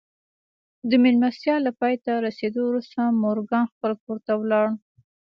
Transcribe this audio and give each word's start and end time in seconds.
د 0.89 0.91
مېلمستيا 1.03 1.55
له 1.65 1.71
پای 1.79 1.95
ته 2.05 2.11
رسېدو 2.25 2.59
وروسته 2.65 3.01
مورګان 3.21 3.65
خپل 3.73 3.91
کور 4.03 4.17
ته 4.25 4.33
ولاړ. 4.41 4.67